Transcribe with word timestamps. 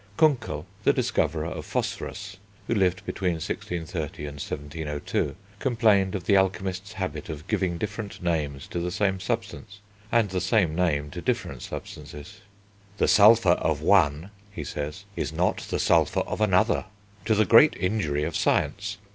Kunckel, 0.17 0.65
the 0.83 0.93
discoverer 0.93 1.45
of 1.45 1.63
phosphorus, 1.63 2.37
who 2.65 2.73
lived 2.73 3.05
between 3.05 3.33
1630 3.33 4.25
and 4.25 4.33
1702, 4.37 5.35
complained 5.59 6.15
of 6.15 6.23
the 6.23 6.35
alchemists' 6.35 6.93
habit 6.93 7.29
of 7.29 7.47
giving 7.47 7.77
different 7.77 8.19
names 8.19 8.65
to 8.69 8.79
the 8.79 8.89
same 8.89 9.19
substance, 9.19 9.77
and 10.11 10.29
the 10.29 10.41
same 10.41 10.73
name 10.73 11.11
to 11.11 11.21
different 11.21 11.61
substances. 11.61 12.41
"The 12.97 13.07
sulphur 13.07 13.51
of 13.51 13.81
one," 13.83 14.31
he 14.49 14.63
says, 14.63 15.03
"is 15.15 15.31
not 15.31 15.57
the 15.69 15.77
sulphur 15.77 16.21
of 16.21 16.41
another, 16.41 16.85
to 17.25 17.35
the 17.35 17.45
great 17.45 17.75
injury 17.79 18.23
of 18.23 18.35
science. 18.35 18.97